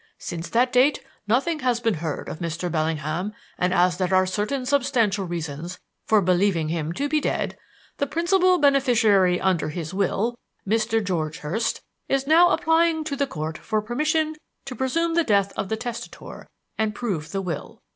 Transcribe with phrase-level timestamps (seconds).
[0.17, 2.71] Since that date nothing has been heard of Mr.
[2.71, 5.77] Bellingham, and, as there are certain substantial reasons
[6.07, 7.55] for believing him to be dead,
[7.97, 10.33] the principal beneficiary under his will,
[10.67, 11.03] Mr.
[11.03, 14.33] George Hurst, is now applying to the Court for permission
[14.65, 16.47] to presume the death of the testator
[16.79, 17.83] and prove the will.